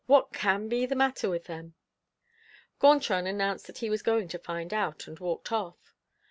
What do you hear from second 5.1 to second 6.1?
walked off.